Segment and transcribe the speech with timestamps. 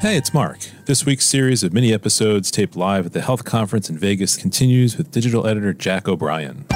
[0.00, 0.58] Hey, it's Mark.
[0.84, 4.98] This week's series of mini episodes taped live at the HLTH Conference in Vegas continues
[4.98, 6.66] with digital editor Jack O'Brien.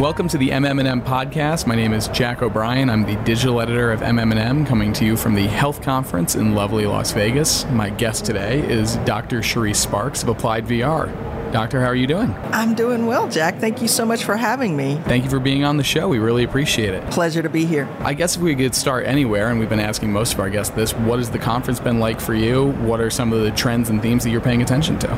[0.00, 1.66] Welcome to the MM&M podcast.
[1.66, 2.88] My name is Jack O'Brien.
[2.88, 6.86] I'm the digital editor of MM&M, coming to you from the HLTH Conference in lovely
[6.86, 7.66] Las Vegas.
[7.66, 9.40] My guest today is Dr.
[9.40, 11.41] Charisse Sparks of AppliedVR.
[11.52, 12.34] Doctor, how are you doing?
[12.46, 13.58] I'm doing well, Jack.
[13.58, 14.98] Thank you so much for having me.
[15.04, 16.08] Thank you for being on the show.
[16.08, 17.08] We really appreciate it.
[17.10, 17.86] Pleasure to be here.
[18.00, 20.74] I guess if we could start anywhere, and we've been asking most of our guests
[20.74, 22.72] this, what has the conference been like for you?
[22.72, 25.08] What are some of the trends and themes that you're paying attention to?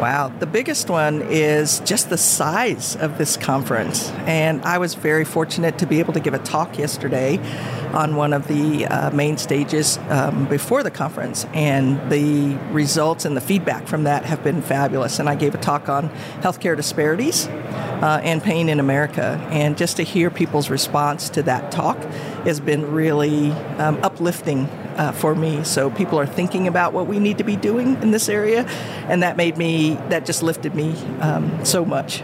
[0.00, 4.10] Wow, the biggest one is just the size of this conference.
[4.26, 7.36] And I was very fortunate to be able to give a talk yesterday
[7.94, 11.46] on one of the uh, main stages um, before the conference.
[11.54, 15.18] And the results and the feedback from that have been fabulous.
[15.18, 19.40] And I gave a talk on healthcare disparities uh, and pain in America.
[19.50, 21.98] And just to hear people's response to that talk
[22.44, 25.64] has been really um, uplifting uh, for me.
[25.64, 28.64] So people are thinking about what we need to be doing in this area,
[29.08, 32.22] and that made me, that just lifted me um, so much.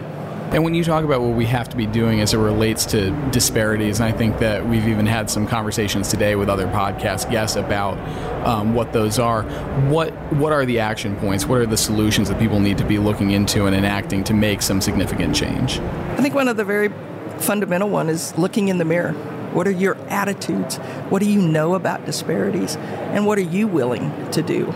[0.52, 3.12] And when you talk about what we have to be doing as it relates to
[3.30, 7.56] disparities, and I think that we've even had some conversations today with other podcast guests
[7.56, 7.96] about
[8.44, 9.44] um, what those are.
[9.88, 11.46] What what are the action points?
[11.46, 14.60] What are the solutions that people need to be looking into and enacting to make
[14.60, 15.78] some significant change?
[15.78, 16.88] I think one of the very
[17.38, 19.12] fundamental one is looking in the mirror.
[19.52, 20.78] What are your attitudes?
[21.10, 22.76] What do you know about disparities?
[22.76, 24.74] And what are you willing to do?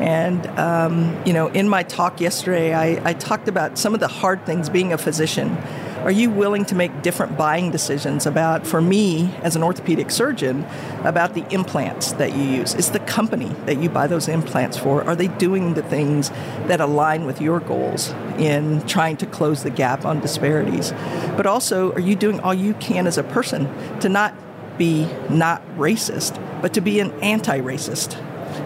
[0.00, 4.08] And, um, you know, in my talk yesterday, I, I talked about some of the
[4.08, 5.58] hard things being a physician.
[5.98, 10.64] Are you willing to make different buying decisions about, for me as an orthopedic surgeon,
[11.04, 12.74] about the implants that you use?
[12.74, 16.30] Is the company that you buy those implants for, are they doing the things
[16.66, 20.92] that align with your goals in trying to close the gap on disparities?
[21.36, 23.68] But also, are you doing all you can as a person
[24.00, 24.34] to not
[24.78, 28.18] be not racist, but to be an anti racist?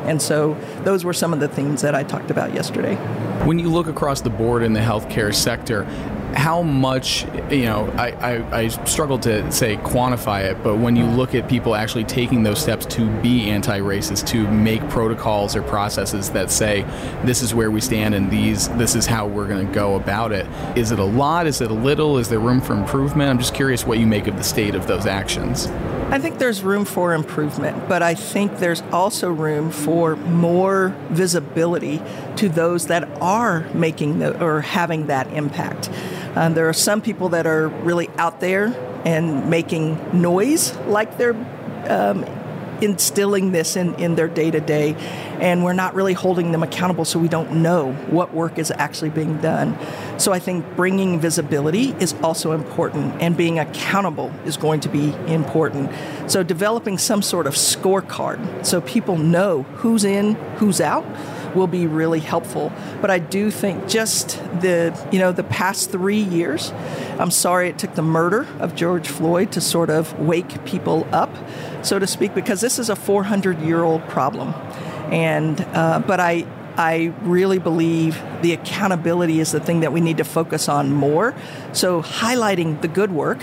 [0.07, 2.97] And so those were some of the themes that I talked about yesterday.
[3.47, 5.85] When you look across the board in the healthcare sector,
[6.35, 11.05] how much you know I, I, I, struggle to say quantify it but when you
[11.05, 16.31] look at people actually taking those steps to be anti-racist to make protocols or processes
[16.31, 16.83] that say
[17.23, 20.33] this is where we stand and these this is how we're going to go about
[20.33, 20.45] it
[20.77, 21.47] is it a lot?
[21.47, 22.19] Is it a little?
[22.19, 23.31] Is there room for improvement?
[23.31, 25.69] I'm just curious what you make of the state of those actions
[26.15, 32.01] I think there's room for improvement, but I think there's also room for more visibility
[32.37, 35.91] to those that are making the, or having that impact.
[36.37, 38.67] Uh, there are some people that are really out there
[39.05, 41.35] and making noise like they're
[41.89, 42.25] um,
[42.81, 44.95] instilling this in, in their day to day,
[45.41, 49.11] and we're not really holding them accountable, so we don't know what work is actually
[49.11, 49.77] being done.
[50.19, 55.13] So I think bringing visibility is also important, and being accountable is going to be
[55.27, 55.91] important.
[56.31, 61.05] So developing some sort of scorecard so people know who's in, who's out
[61.55, 62.73] will be really helpful.
[63.01, 66.73] But I do think just the you know the past three years,
[67.19, 71.31] I'm sorry it took the murder of George Floyd to sort of wake people up,
[71.83, 74.55] so to speak, because this is a 400 year old problem,
[75.13, 76.47] and uh, but I.
[76.77, 81.33] I really believe the accountability is the thing that we need to focus on more.
[81.73, 83.39] So, highlighting the good work,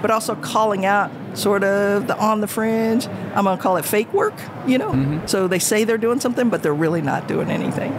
[0.00, 3.06] but also calling out sort of the on the fringe.
[3.34, 4.34] I'm going to call it fake work,
[4.66, 4.92] you know?
[4.92, 5.26] Mm-hmm.
[5.26, 7.92] So they say they're doing something, but they're really not doing anything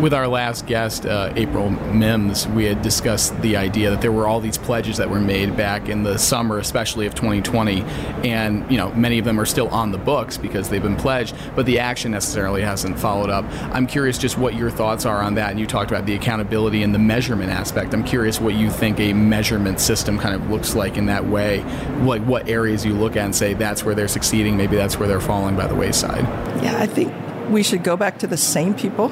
[0.00, 4.26] with our last guest, uh, April Mims, we had discussed the idea that there were
[4.26, 7.82] all these pledges that were made back in the summer, especially of 2020,
[8.22, 11.34] and you know many of them are still on the books because they've been pledged,
[11.54, 13.44] but the action necessarily hasn't followed up.
[13.74, 15.50] I'm curious just what your thoughts are on that.
[15.50, 17.94] And you talked about the accountability and the measurement aspect.
[17.94, 21.62] I'm curious what you think a measurement system kind of looks like in that way.
[22.02, 25.08] Like what areas you look at and say that's where they're succeeding, maybe that's where
[25.08, 26.24] they're falling by the wayside.
[26.62, 27.12] Yeah, I think
[27.50, 29.10] we should go back to the same people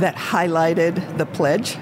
[0.00, 1.76] that highlighted the pledge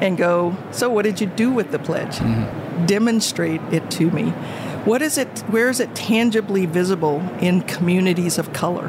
[0.00, 2.16] and go, So, what did you do with the pledge?
[2.16, 2.86] Mm-hmm.
[2.86, 4.30] Demonstrate it to me.
[4.84, 8.88] What is it, where is it tangibly visible in communities of color?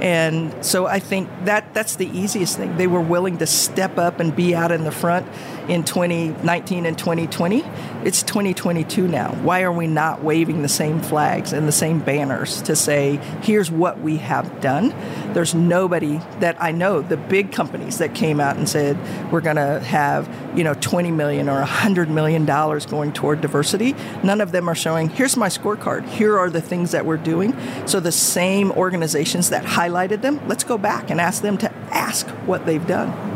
[0.00, 2.76] And so I think that that's the easiest thing.
[2.76, 5.26] They were willing to step up and be out in the front
[5.68, 7.62] in 2019 and 2020.
[8.04, 9.32] It's 2022 now.
[9.42, 13.70] Why are we not waving the same flags and the same banners to say, here's
[13.70, 14.94] what we have done?
[15.32, 18.98] There's nobody that I know, the big companies that came out and said,
[19.30, 23.94] we're going to have, you know, 20 million or 100 million dollars going toward diversity.
[24.22, 26.08] None of them are showing, here's my scorecard.
[26.08, 27.56] Here are the things that we're doing.
[27.86, 32.28] So the same organizations that highlighted them, let's go back and ask them to ask
[32.46, 33.31] what they've done.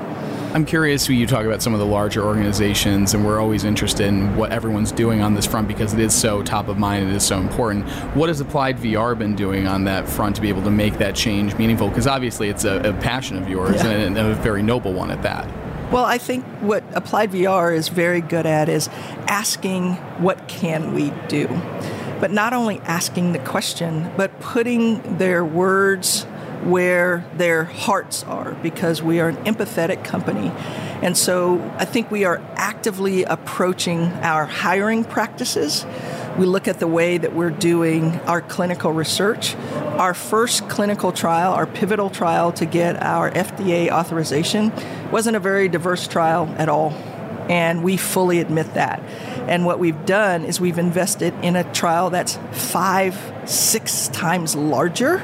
[0.56, 4.34] I'm curious you talk about some of the larger organizations, and we're always interested in
[4.38, 7.26] what everyone's doing on this front because it is so top of mind, it is
[7.26, 7.86] so important.
[8.16, 11.54] What has AppliedVR been doing on that front to be able to make that change
[11.58, 11.90] meaningful?
[11.90, 13.90] Because obviously it's a, a, passion of yours yeah.
[13.90, 15.46] and a very noble one at that.
[15.92, 18.88] Well, I think what AppliedVR is very good at is
[19.28, 21.48] asking, what can we do?
[22.18, 26.24] But not only asking the question, but putting their words
[26.66, 30.50] where their hearts are because we are an empathetic company.
[31.00, 35.86] And so I think we are actively approaching our hiring practices.
[36.36, 39.54] We look at the way that we're doing our clinical research.
[39.54, 44.72] Our first clinical trial, our pivotal trial to get our FDA authorization,
[45.10, 46.90] wasn't a very diverse trial at all.
[47.48, 49.00] And we fully admit that.
[49.48, 55.22] And what we've done is we've invested in a trial that's five, six times larger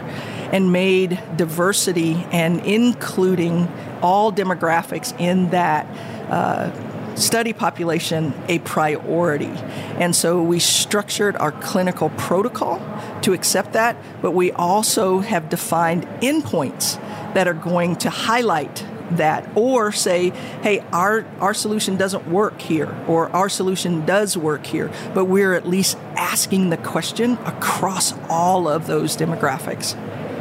[0.53, 3.69] and made diversity and including
[4.03, 5.87] all demographics in that
[6.31, 6.71] uh,
[7.17, 9.53] study population a priority.
[9.99, 12.79] And so we structured our clinical protocol
[13.23, 16.97] to accept that, but we also have defined endpoints
[17.35, 20.31] that are going to highlight that or say
[20.63, 25.53] hey our our solution doesn't work here or our solution does work here but we're
[25.53, 29.95] at least asking the question across all of those demographics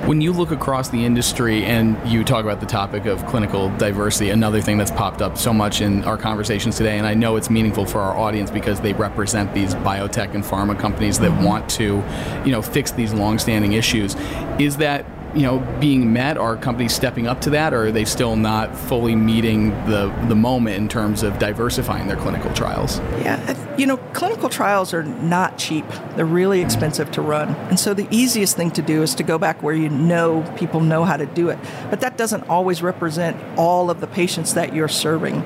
[0.05, 4.31] when you look across the industry and you talk about the topic of clinical diversity,
[4.31, 7.51] another thing that's popped up so much in our conversations today, and I know it's
[7.51, 12.03] meaningful for our audience because they represent these biotech and pharma companies that want to,
[12.43, 14.15] you know, fix these longstanding issues,
[14.59, 16.37] is that you know being met?
[16.37, 20.35] Are companies stepping up to that, or are they still not fully meeting the the
[20.35, 22.99] moment in terms of diversifying their clinical trials?
[23.21, 25.85] Yeah, you know, clinical trials are not cheap.
[26.15, 29.37] They're really expensive to run, and so the easiest thing to do is to go
[29.37, 31.59] back where you know people know how to do it.
[31.89, 35.43] But that doesn't always represent all of the patients that you're serving.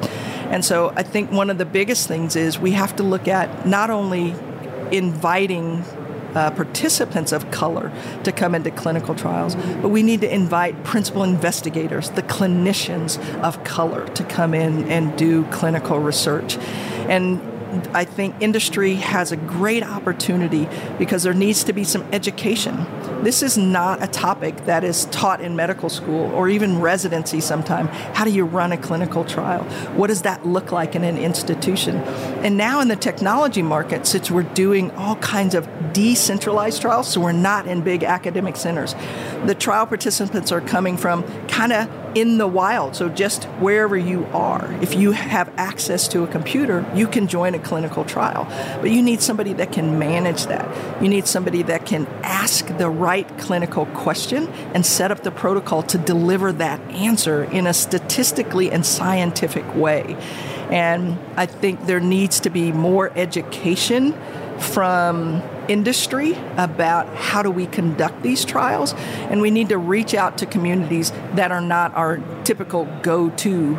[0.50, 3.68] And so I think one of the biggest things is we have to look at
[3.68, 4.36] not only
[4.92, 5.84] inviting
[6.36, 7.92] uh, participants of color
[8.24, 13.64] to come into clinical trials, but we need to invite principal investigators, the clinicians of
[13.64, 16.58] color, to come in and do clinical research.
[17.08, 17.40] And
[17.94, 20.68] I think industry has a great opportunity
[20.98, 22.86] because there needs to be some education.
[23.24, 27.88] This is not a topic that is taught in medical school or even residency sometime.
[27.88, 29.64] How do you run a clinical trial?
[29.96, 31.98] What does that look like in an institution?
[32.44, 37.22] And now in the technology market, since we're doing all kinds of decentralized trials, so
[37.22, 38.96] we're not in big academic centers,
[39.46, 44.26] the trial participants are coming from kind of in the wild, so just wherever you
[44.28, 44.72] are.
[44.82, 48.46] If you have access to a computer, you can join a clinical trial.
[48.82, 51.04] But you need somebody that can manage that.
[51.04, 55.84] You need somebody that can ask the right clinical question and set up the protocol
[55.84, 60.16] to deliver that answer in a statistically and scientific way.
[60.72, 64.14] And I think there needs to be more education
[64.60, 70.38] from industry about how do we conduct these trials and we need to reach out
[70.38, 73.76] to communities that are not our typical go-to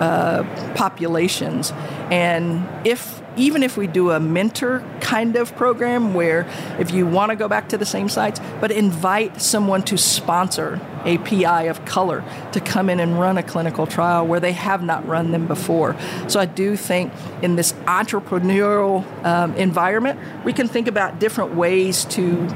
[0.00, 0.42] uh,
[0.74, 1.72] populations.
[2.10, 6.46] And if even if we do a mentor kind of program where
[6.78, 10.80] if you want to go back to the same sites, but invite someone to sponsor
[11.04, 14.82] a PI of color to come in and run a clinical trial where they have
[14.82, 15.96] not run them before.
[16.28, 17.12] So I do think
[17.42, 22.48] in this entrepreneurial um, environment, we can think about different ways to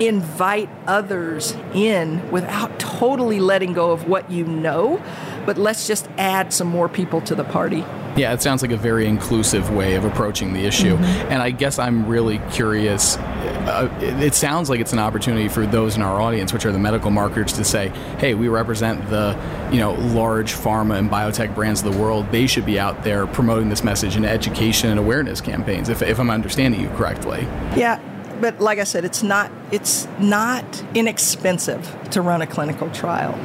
[0.00, 5.02] invite others in without totally letting go of what you know,
[5.46, 7.84] but let's just add some more people to the party.
[8.16, 10.96] Yeah, it sounds like a very inclusive way of approaching the issue.
[10.96, 11.32] Mm-hmm.
[11.32, 13.16] And I guess I'm really curious.
[13.16, 16.78] Uh, it sounds like it's an opportunity for those in our audience, which are the
[16.78, 19.38] medical marketers, to say, "Hey, we represent the,
[19.70, 22.26] you know, large pharma and biotech brands of the world.
[22.32, 26.18] They should be out there promoting this message in education and awareness campaigns." If, if
[26.18, 27.42] I'm understanding you correctly.
[27.76, 28.00] Yeah,
[28.40, 33.38] but like I said, it's not it's not inexpensive to run a clinical trial.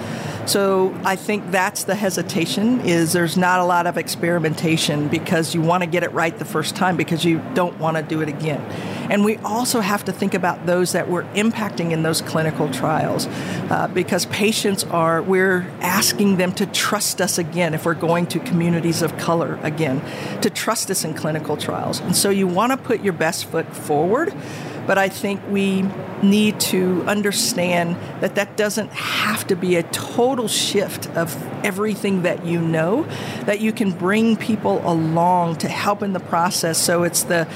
[0.46, 5.62] So I think that's the hesitation is there's not a lot of experimentation because you
[5.62, 8.30] want to get it right the first time because you don't want to do it
[8.30, 8.62] again.
[9.10, 13.28] And we also have to think about those that we're impacting in those clinical trials
[13.70, 18.40] uh, because patients are, we're asking them to trust us again if we're going to
[18.40, 20.02] communities of color again,
[20.42, 22.00] to trust us in clinical trials.
[22.02, 24.34] And so you want to put your best foot forward
[24.86, 25.84] But I think we
[26.22, 32.46] need to understand that that doesn't have to be a total shift of everything that
[32.46, 33.04] you know,
[33.46, 36.78] that you can bring people along to help in the process.
[36.78, 37.48] So it's the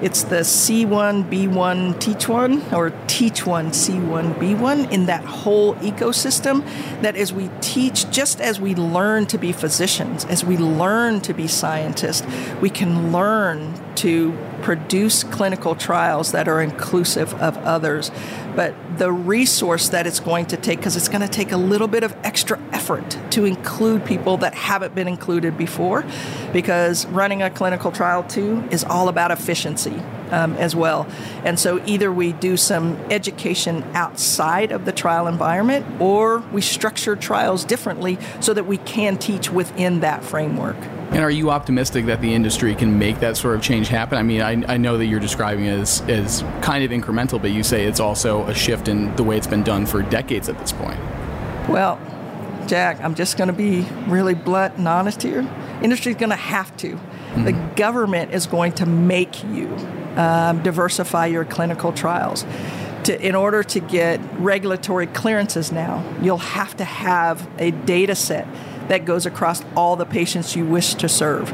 [0.00, 6.64] it's the C1, B1, teach one, or teach one, C1, B1 in that whole ecosystem.
[7.02, 11.34] That as we teach, just as we learn to be physicians, as we learn to
[11.34, 12.24] be scientists,
[12.60, 18.10] we can learn to produce clinical trials that are inclusive of others.
[18.56, 21.88] But the resource that it's going to take, because it's going to take a little
[21.88, 26.04] bit of extra effort to include people that haven't been included before,
[26.52, 30.02] because running a clinical trial too is all about efficiency.
[30.30, 31.06] Um, as well.
[31.44, 37.16] And so either we do some education outside of the trial environment or we structure
[37.16, 40.76] trials differently so that we can teach within that framework.
[41.10, 44.18] And are you optimistic that the industry can make that sort of change happen?
[44.18, 47.50] I mean, I, I know that you're describing it as, as kind of incremental, but
[47.50, 50.58] you say it's also a shift in the way it's been done for decades at
[50.58, 51.00] this point.
[51.66, 51.98] Well,
[52.66, 55.48] Jack, I'm just going to be really blunt and honest here.
[55.82, 56.88] Industry's going to have to.
[56.96, 57.44] Mm-hmm.
[57.44, 59.68] The government is going to make you
[60.16, 62.44] um, diversify your clinical trials.
[63.04, 68.46] To, in order to get regulatory clearances now, you'll have to have a data set
[68.88, 71.52] that goes across all the patients you wish to serve.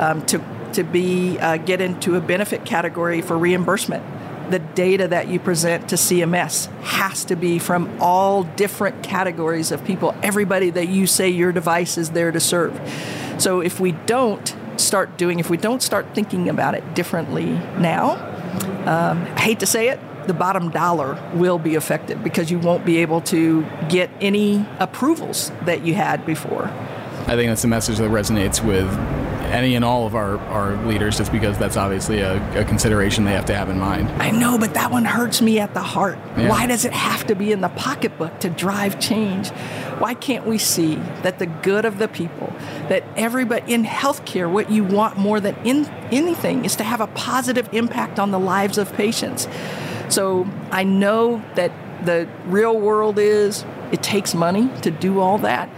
[0.00, 0.42] Um, to
[0.74, 4.04] to be uh, get into a benefit category for reimbursement,
[4.50, 9.84] the data that you present to CMS has to be from all different categories of
[9.84, 12.78] people, everybody that you say your device is there to serve.
[13.38, 17.46] So if we don't start doing, if we don't start thinking about it differently
[17.78, 18.12] now,
[18.86, 22.84] um, I hate to say it, the bottom dollar will be affected because you won't
[22.84, 26.66] be able to get any approvals that you had before.
[27.26, 28.88] I think that's a message that resonates with
[29.54, 33.32] any and all of our, our leaders just because that's obviously a, a consideration they
[33.32, 34.10] have to have in mind.
[34.20, 36.18] I know, but that one hurts me at the heart.
[36.36, 36.48] Yeah.
[36.48, 39.50] Why does it have to be in the pocketbook to drive change?
[39.98, 42.52] Why can't we see that the good of the people,
[42.88, 47.06] that everybody in healthcare, what you want more than in anything is to have a
[47.08, 49.46] positive impact on the lives of patients?
[50.08, 51.72] So I know that
[52.04, 55.68] the real world is it takes money to do all that.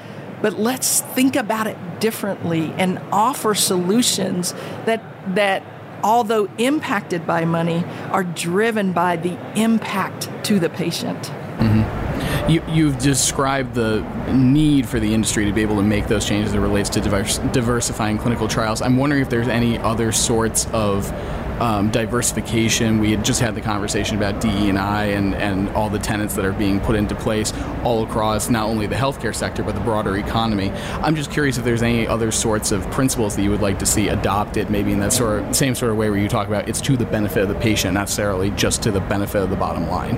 [0.42, 4.52] But let's think about it differently and offer solutions
[4.84, 5.02] that
[5.34, 5.62] that
[6.02, 11.18] although impacted by money are driven by the impact to the patient.
[11.58, 12.50] Mm-hmm.
[12.50, 14.02] You, you've described the
[14.32, 17.38] need for the industry to be able to make those changes that relates to diverse,
[17.38, 18.82] diversifying clinical trials.
[18.82, 21.10] I'm wondering if there's any other sorts of
[21.60, 22.98] um, diversification.
[22.98, 25.36] We had just had the conversation about DE and I and,
[25.76, 29.34] all the tenants that are being put into place all across not only the healthcare
[29.34, 30.70] sector but the broader economy.
[31.02, 33.86] I'm just curious if there's any other sorts of principles that you would like to
[33.86, 36.68] see adopted, maybe in that sort of same sort of way where you talk about
[36.68, 39.56] it's to the benefit of the patient, not necessarily just to the benefit of the
[39.56, 40.16] bottom line.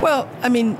[0.00, 0.76] Well, I mean,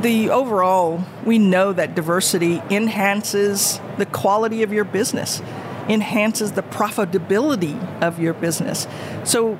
[0.00, 5.42] the overall, we know that diversity enhances the quality of your business
[5.88, 8.86] enhances the profitability of your business.
[9.24, 9.58] So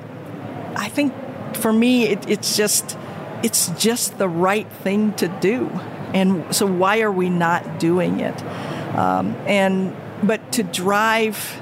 [0.75, 1.13] I think
[1.55, 2.97] for me, it, it's just
[3.43, 5.67] it's just the right thing to do.
[6.13, 8.41] And so why are we not doing it?
[8.95, 11.61] Um, and but to drive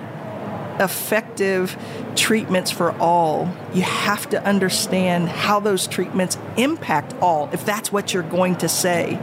[0.79, 1.77] effective
[2.15, 8.13] treatments for all, you have to understand how those treatments impact all, if that's what
[8.13, 9.17] you're going to say.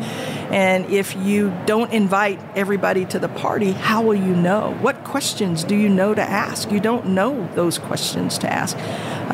[0.55, 4.79] And if you don't invite everybody to the party, how will you know?
[4.81, 6.71] What questions do you know to ask?
[6.71, 8.79] You don't know those questions to ask.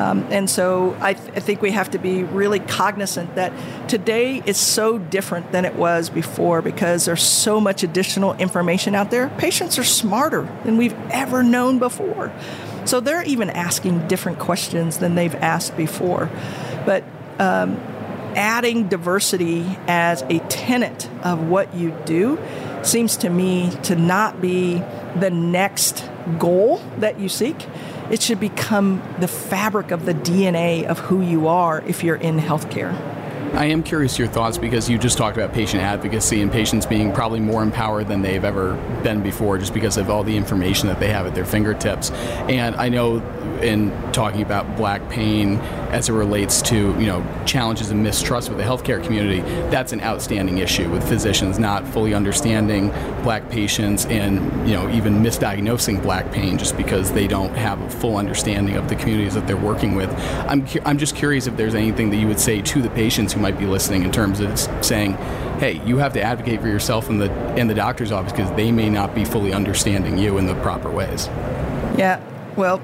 [0.01, 3.53] Um, and so I, th- I think we have to be really cognizant that
[3.87, 9.11] today is so different than it was before because there's so much additional information out
[9.11, 9.29] there.
[9.37, 12.33] Patients are smarter than we've ever known before.
[12.85, 16.31] So they're even asking different questions than they've asked before.
[16.83, 17.03] But
[17.37, 17.79] um,
[18.35, 22.39] adding diversity as a tenet of what you do
[22.83, 24.81] seems to me to not be
[25.19, 27.67] the next goal that you seek.
[28.09, 32.39] It should become the fabric of the DNA of who you are if you're in
[32.39, 33.10] healthcare.
[33.53, 37.11] I am curious your thoughts because you just talked about patient advocacy and patients being
[37.11, 41.01] probably more empowered than they've ever been before just because of all the information that
[41.01, 42.11] they have at their fingertips.
[42.11, 43.17] And I know
[43.61, 45.57] in talking about black pain
[45.91, 50.01] as it relates to, you know, challenges and mistrust with the healthcare community, that's an
[50.01, 52.89] outstanding issue with physicians not fully understanding
[53.23, 54.35] black patients and,
[54.67, 58.87] you know, even misdiagnosing black pain just because they don't have a full understanding of
[58.87, 60.09] the communities that they're working with.
[60.47, 63.40] I'm, I'm just curious if there's anything that you would say to the patients who
[63.41, 65.13] might be listening in terms of saying,
[65.59, 68.71] hey, you have to advocate for yourself in the in the doctor's office because they
[68.71, 71.27] may not be fully understanding you in the proper ways.
[71.97, 72.21] Yeah,
[72.55, 72.81] well,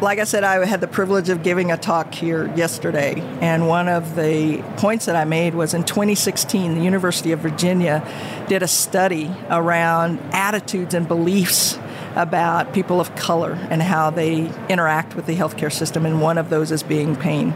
[0.00, 3.88] like I said, I had the privilege of giving a talk here yesterday, and one
[3.88, 8.06] of the points that I made was in 2016, the University of Virginia
[8.48, 11.78] did a study around attitudes and beliefs
[12.14, 16.48] about people of color and how they interact with the healthcare system, and one of
[16.48, 17.52] those is being pain.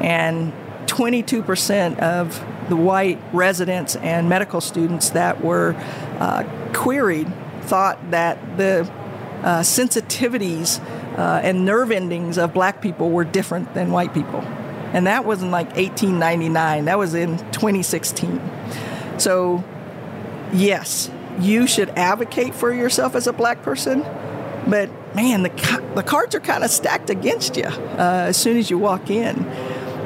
[0.00, 0.52] And
[0.92, 5.74] 22% of the white residents and medical students that were
[6.18, 6.44] uh,
[6.74, 7.32] queried
[7.62, 8.80] thought that the
[9.42, 14.40] uh, sensitivities uh, and nerve endings of black people were different than white people.
[14.92, 18.38] And that was in like 1899, that was in 2016.
[19.16, 19.64] So,
[20.52, 24.02] yes, you should advocate for yourself as a black person,
[24.68, 28.68] but man, the, the cards are kind of stacked against you uh, as soon as
[28.68, 29.46] you walk in.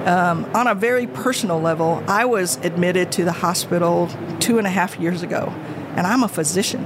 [0.07, 4.09] Um, on a very personal level, I was admitted to the hospital
[4.39, 5.53] two and a half years ago,
[5.97, 6.85] and I'm a physician.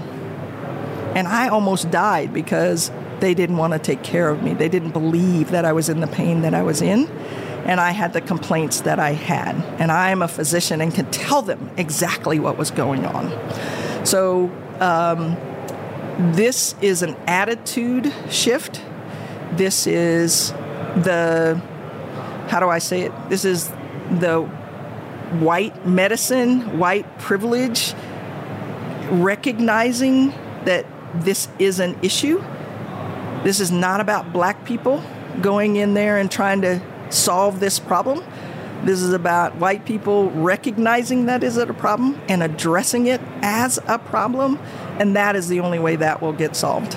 [1.14, 4.54] And I almost died because they didn't want to take care of me.
[4.54, 7.06] They didn't believe that I was in the pain that I was in.
[7.66, 9.54] And I had the complaints that I had.
[9.78, 14.06] And I am a physician and can tell them exactly what was going on.
[14.06, 14.50] So,
[14.80, 15.36] um,
[16.32, 18.80] this is an attitude shift.
[19.52, 20.52] This is
[20.96, 21.60] the
[22.50, 23.12] how do I say it?
[23.28, 23.68] This is
[24.18, 24.42] the
[25.38, 27.94] white medicine, white privilege,
[29.08, 30.30] recognizing
[30.64, 32.42] that this is an issue.
[33.44, 35.00] This is not about black people
[35.40, 38.24] going in there and trying to solve this problem.
[38.82, 43.78] This is about white people recognizing that is it a problem and addressing it as
[43.86, 44.58] a problem,
[44.98, 46.96] and that is the only way that will get solved.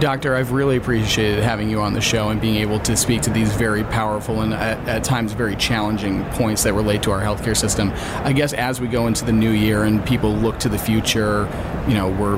[0.00, 3.30] Doctor, I've really appreciated having you on the show and being able to speak to
[3.30, 7.56] these very powerful and at, at, times very challenging points that relate to our healthcare
[7.56, 7.92] system.
[8.22, 11.48] I guess as we go into the new year and people look to the future,
[11.88, 12.36] you know, we're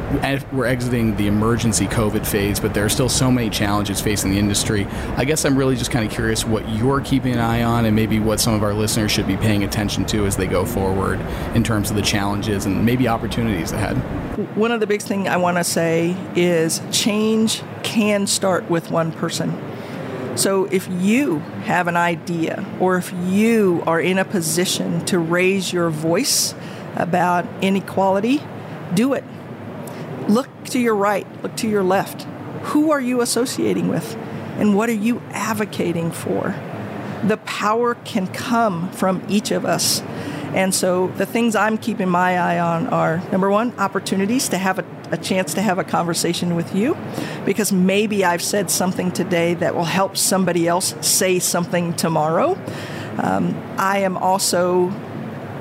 [0.52, 4.38] we're exiting the emergency COVID phase, but there are still so many challenges facing the
[4.38, 4.86] industry.
[5.16, 7.94] I guess I'm really just kind of curious what you're keeping an eye on and
[7.94, 11.20] maybe what some of our listeners should be paying attention to as they go forward
[11.54, 13.96] in terms of the challenges and maybe opportunities ahead.
[14.56, 17.49] One of the big things I want to say is change
[17.82, 19.58] can start with one person.
[20.36, 25.72] So if you have an idea or if you are in a position to raise
[25.72, 26.54] your voice
[26.96, 28.42] about inequality,
[28.94, 29.24] do it.
[30.28, 32.22] Look to your right, look to your left.
[32.72, 34.16] Who are you associating with?
[34.58, 36.54] And what are you advocating for?
[37.24, 40.00] The power can come from each of us.
[40.54, 44.78] And so the things I'm keeping my eye on are number one, opportunities to have
[44.78, 46.96] a, a, chance to have a conversation with you,
[47.44, 52.58] because maybe I've said something today that will help somebody else say something tomorrow.
[53.18, 54.92] Um, I am also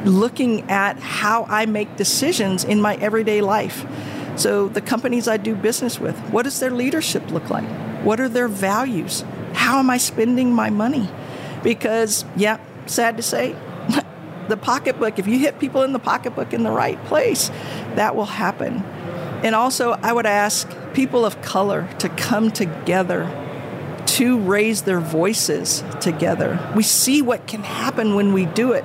[0.06, 3.86] looking at how I make decisions in my everyday life.
[4.36, 7.68] So, the companies I do business with, what does their leadership look like?
[8.04, 9.26] What are their values?
[9.54, 11.10] How am I spending my money?
[11.62, 13.54] Because, yeah, sad to say,
[14.48, 17.50] the pocketbook, if you hit people in the pocketbook in the right place,
[17.96, 18.84] that will happen.
[19.44, 23.30] And also, I would ask people of color to come together
[24.06, 26.60] to raise their voices together.
[26.76, 28.84] We see what can happen when we do it,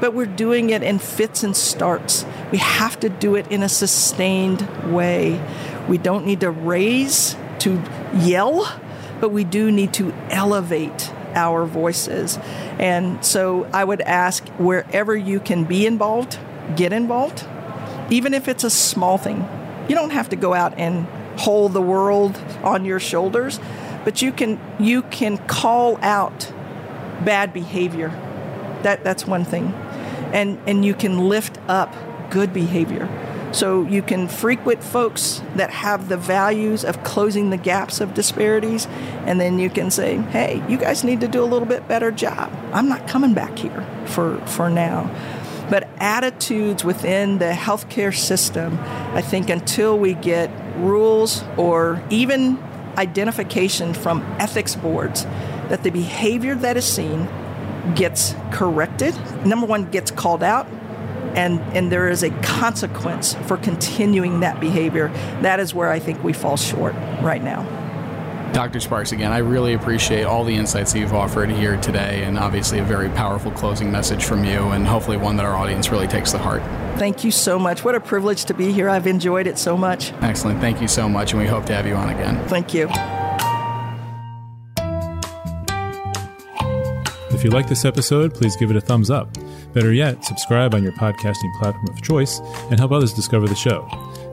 [0.00, 2.24] but we're doing it in fits and starts.
[2.50, 5.38] We have to do it in a sustained way.
[5.86, 7.82] We don't need to raise to
[8.14, 8.72] yell,
[9.20, 12.38] but we do need to elevate our voices.
[12.78, 16.38] And so I would ask wherever you can be involved,
[16.74, 17.44] get involved,
[18.08, 19.46] even if it's a small thing.
[19.90, 21.04] You don't have to go out and
[21.36, 23.58] hold the world on your shoulders,
[24.04, 26.52] but you can you can call out
[27.24, 28.10] bad behavior.
[28.84, 29.74] That that's one thing.
[30.32, 31.92] And and you can lift up
[32.30, 33.08] good behavior.
[33.50, 38.86] So you can frequent folks that have the values of closing the gaps of disparities,
[39.26, 42.12] and then you can say, hey, you guys need to do a little bit better
[42.12, 42.52] job.
[42.72, 45.10] I'm not coming back here for, for now.
[45.70, 52.58] But attitudes within the healthcare system, I think until we get rules or even
[52.96, 55.24] identification from ethics boards
[55.68, 57.28] that the behavior that is seen
[57.94, 59.14] gets corrected,
[59.46, 60.66] number one, gets called out,
[61.34, 65.08] and, and there is a consequence for continuing that behavior.
[65.42, 67.79] That is where I think we fall short right now.
[68.52, 68.80] Dr.
[68.80, 72.78] Sparks, again, I really appreciate all the insights that you've offered here today, and obviously
[72.78, 76.32] a very powerful closing message from you, and hopefully one that our audience really takes
[76.32, 76.62] to heart.
[76.98, 77.84] Thank you so much.
[77.84, 78.88] What a privilege to be here.
[78.88, 80.12] I've enjoyed it so much.
[80.20, 80.60] Excellent.
[80.60, 82.46] Thank you so much, and we hope to have you on again.
[82.48, 82.88] Thank you.
[87.32, 89.34] If you like this episode, please give it a thumbs up.
[89.72, 93.88] Better yet, subscribe on your podcasting platform of choice and help others discover the show.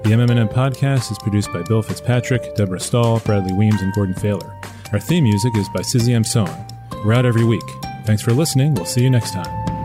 [0.07, 4.55] The MMM podcast is produced by Bill Fitzpatrick, Deborah Stahl, Bradley Weems, and Gordon Failer.
[4.93, 6.23] Our theme music is by Sizzy M.
[7.03, 7.69] We're out every week.
[8.05, 8.73] Thanks for listening.
[8.73, 9.76] We'll see you next time.